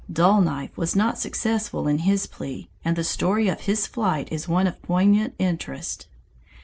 [0.11, 4.47] Dull Knife was not successful in his plea, and the story of his flight is
[4.47, 6.07] one of poignant interest.